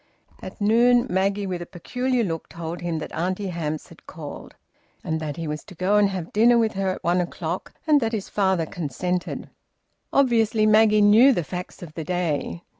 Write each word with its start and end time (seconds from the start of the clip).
At 0.41 0.59
noon, 0.59 1.05
Maggie, 1.11 1.45
with 1.45 1.61
a 1.61 1.67
peculiar 1.67 2.23
look, 2.23 2.49
told 2.49 2.81
him 2.81 2.97
that 2.97 3.11
Auntie 3.13 3.49
Hamps 3.49 3.89
had 3.89 4.07
called 4.07 4.55
and 5.03 5.19
that 5.19 5.37
he 5.37 5.47
was 5.47 5.63
to 5.65 5.75
go 5.75 5.97
and 5.97 6.09
have 6.09 6.33
dinner 6.33 6.57
with 6.57 6.73
her 6.73 6.89
at 6.89 7.03
one 7.03 7.21
o'clock, 7.21 7.75
and 7.85 8.01
that 8.01 8.11
his 8.11 8.27
father 8.27 8.65
consented. 8.65 9.51
Obviously, 10.11 10.65
Maggie 10.65 11.01
knew 11.03 11.33
the 11.33 11.43
facts 11.43 11.83
of 11.83 11.93
the 11.93 12.03
day. 12.03 12.63